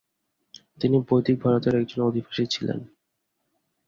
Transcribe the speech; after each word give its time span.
তিনি 0.81 0.97
বৈদিক 1.07 1.37
ভারতের 1.43 1.73
একজন 1.75 1.99
অধিবাসী 2.01 2.43
ছিলেন। 2.53 2.79